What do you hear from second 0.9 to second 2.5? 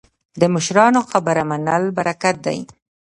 خبره منل برکت